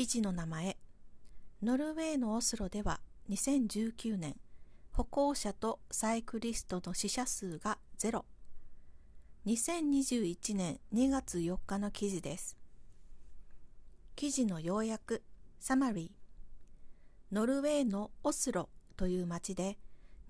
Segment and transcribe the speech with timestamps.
[0.00, 0.78] 記事の名前。
[1.62, 4.34] ノルウェーのオスロでは2019年
[4.92, 8.24] 歩行者とサイクリストの死者数がゼロ。
[9.44, 12.56] 2021年2月4日の記事です。
[14.16, 15.22] 記事の要約
[15.58, 17.34] サマリー。
[17.34, 19.76] ノルウェーのオスロという町で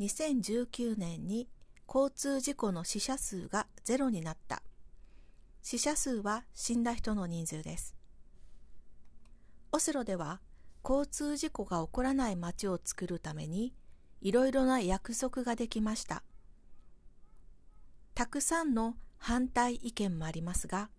[0.00, 1.48] 2019年に
[1.86, 4.64] 交通事故の死者数がゼロになった。
[5.62, 7.99] 死者数は死んだ人の人数です。
[9.72, 10.40] オスロでは
[10.84, 13.72] 交通事故が起こらない街を作るために
[14.20, 16.22] いろいろな約束ができました。
[18.14, 20.90] たくさんの反対意見もありますが、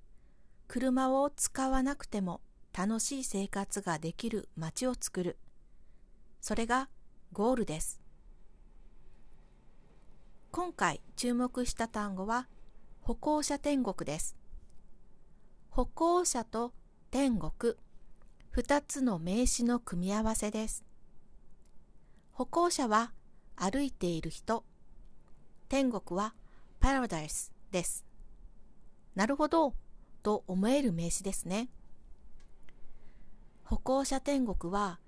[0.67, 2.41] 車を使わなくても
[2.73, 5.37] 楽しい生活ができる街を作る。
[6.39, 6.89] それが
[7.33, 7.99] ゴールです。
[10.51, 12.47] 今回注目した単語は
[13.01, 14.35] 歩行者天国です。
[15.69, 16.73] 歩行者と
[17.09, 17.75] 天国
[18.53, 20.83] 2つの名詞の組み合わせです。
[22.33, 23.13] 歩行者は
[23.55, 24.65] 歩いている人、
[25.69, 26.33] 天国は
[26.81, 28.03] パラダイスです。
[29.15, 29.73] なるほど、
[30.21, 31.69] と思える名詞ですね。
[33.63, 34.99] 歩行者天国は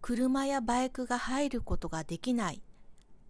[0.00, 2.62] 車やバイクが入ることができない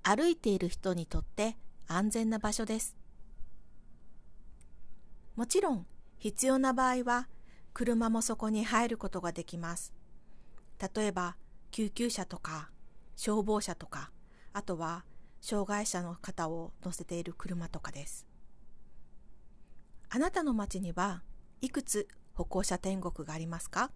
[0.02, 2.96] 歩いている人にとって安全な場所です。
[5.36, 5.86] もちろん
[6.18, 7.28] 必要な場合は
[7.74, 9.92] 車もそこに入ることができます。
[10.94, 11.36] 例えば、
[11.72, 12.70] 救急車とか、
[13.16, 14.12] 消防車とか、
[14.52, 15.04] あとは、
[15.40, 18.26] 障害者の方を乗せている車とかです。
[20.08, 21.22] あなたの街には
[21.60, 23.90] いくつ歩行者天国がありますか？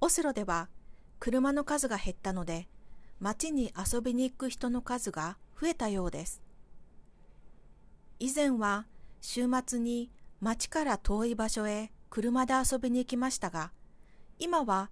[0.00, 0.70] オスロでは
[1.18, 2.68] 車の数が減ったので
[3.18, 6.40] 街に遊びに行く人の数が増えたようです。
[8.18, 8.86] 以前は
[9.20, 13.72] 週末に町から遠い場所へ車で遊びに行きましたが、
[14.38, 14.90] 今は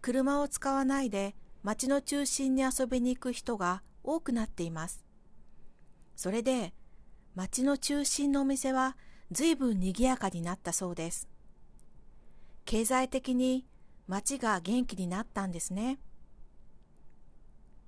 [0.00, 5.04] 車を使わないで町の中心に遊びに行く人が多くなっています。
[6.16, 6.74] それで
[7.34, 8.96] 町の中心のお店は
[9.30, 11.28] 随分賑やかになったそうです。
[12.64, 13.66] 経済的に
[14.08, 16.00] 町が元気になったんですね。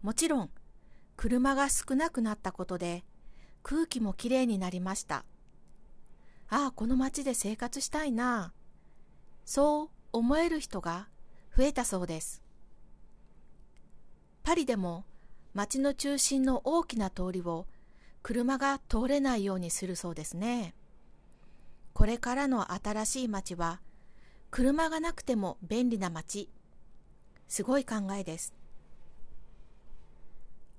[0.02, 0.50] もちろん
[1.16, 3.04] 車が少なくなったことで
[3.62, 5.24] 空気もきれいになりました。
[6.50, 8.52] ああ、この街で生活したいな。
[9.44, 11.08] そう思える人が
[11.56, 12.42] 増えたそうです。
[14.42, 15.04] パリでも
[15.54, 17.66] 街の中心の大きな通りを
[18.22, 20.74] 車が通れないようにするそうですね。
[21.92, 23.80] これからの新しい街は
[24.50, 26.50] 車がなくても便利な街。
[27.46, 28.54] すごい考えです。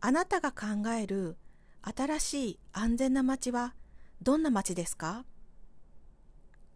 [0.02, 1.38] あなたが考える
[1.82, 3.74] 新しい安全な街は
[4.22, 5.26] どんな街ですか？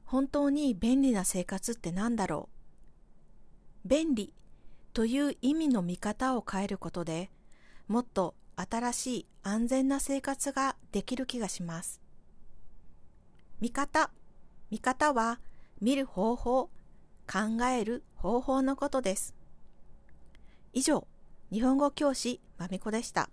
[0.05, 2.49] 本当に便利な生活って何だろ
[3.85, 3.87] う？
[3.87, 4.33] 便利
[4.93, 7.29] という意味の見方を変えることで
[7.87, 12.01] もっと新しい安全な生活ができる気がします。
[13.59, 14.11] 見方。
[14.71, 15.39] 見方は
[15.81, 16.69] 見る方法、
[17.31, 19.35] 考える方法のことです。
[20.73, 21.07] 以上、
[21.51, 23.29] 日本語教師まみこでした。